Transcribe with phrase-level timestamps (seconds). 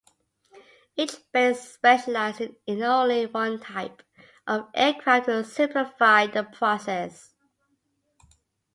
[0.95, 4.01] Each base specialized in only one type
[4.47, 7.35] of aircraft to simplify the process.